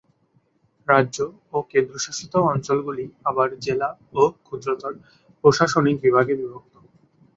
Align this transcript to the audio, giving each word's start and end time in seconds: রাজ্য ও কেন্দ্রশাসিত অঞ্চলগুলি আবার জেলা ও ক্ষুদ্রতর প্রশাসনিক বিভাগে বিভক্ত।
রাজ্য 0.87 1.17
ও 1.53 1.67
কেন্দ্রশাসিত 1.71 2.33
অঞ্চলগুলি 2.51 3.05
আবার 3.25 3.49
জেলা 3.65 3.89
ও 4.13 4.31
ক্ষুদ্রতর 4.45 4.93
প্রশাসনিক 5.43 5.95
বিভাগে 6.05 6.33
বিভক্ত। 6.39 6.73